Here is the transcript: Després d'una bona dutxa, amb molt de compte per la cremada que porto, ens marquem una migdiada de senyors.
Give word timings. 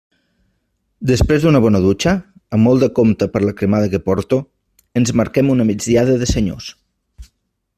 Després 1.09 1.43
d'una 1.43 1.59
bona 1.65 1.81
dutxa, 1.83 2.13
amb 2.57 2.67
molt 2.69 2.85
de 2.85 2.89
compte 3.01 3.27
per 3.35 3.41
la 3.45 3.53
cremada 3.59 3.91
que 3.93 4.01
porto, 4.09 4.41
ens 5.03 5.13
marquem 5.23 5.53
una 5.57 5.69
migdiada 5.73 6.17
de 6.25 6.31
senyors. 6.35 6.73